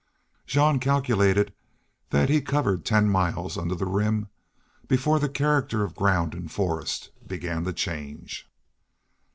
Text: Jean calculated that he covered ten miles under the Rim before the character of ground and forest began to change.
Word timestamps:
Jean 0.47 0.79
calculated 0.79 1.53
that 2.09 2.27
he 2.27 2.41
covered 2.41 2.83
ten 2.83 3.07
miles 3.07 3.55
under 3.55 3.75
the 3.75 3.85
Rim 3.85 4.29
before 4.87 5.19
the 5.19 5.29
character 5.29 5.83
of 5.83 5.93
ground 5.95 6.33
and 6.33 6.51
forest 6.51 7.11
began 7.27 7.65
to 7.65 7.71
change. 7.71 8.49